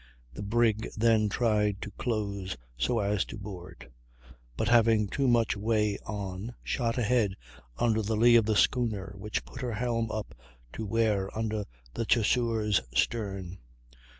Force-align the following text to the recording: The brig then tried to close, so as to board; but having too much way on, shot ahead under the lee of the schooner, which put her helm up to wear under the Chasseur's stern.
The 0.33 0.41
brig 0.41 0.87
then 0.97 1.29
tried 1.29 1.79
to 1.83 1.91
close, 1.91 2.57
so 2.75 2.97
as 2.97 3.23
to 3.25 3.37
board; 3.37 3.91
but 4.57 4.67
having 4.67 5.05
too 5.07 5.27
much 5.27 5.55
way 5.55 5.99
on, 6.07 6.55
shot 6.63 6.97
ahead 6.97 7.35
under 7.77 8.01
the 8.01 8.15
lee 8.17 8.35
of 8.35 8.47
the 8.47 8.55
schooner, 8.55 9.13
which 9.15 9.45
put 9.45 9.61
her 9.61 9.73
helm 9.73 10.09
up 10.11 10.33
to 10.73 10.87
wear 10.87 11.29
under 11.37 11.65
the 11.93 12.05
Chasseur's 12.07 12.81
stern. 12.95 13.59